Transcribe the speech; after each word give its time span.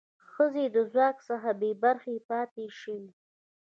ښځې 0.31 0.65
د 0.75 0.77
ځواک 0.91 1.17
څخه 1.29 1.49
بې 1.59 1.71
برخې 1.83 2.15
پاتې 2.29 2.65
شوې. 2.79 3.09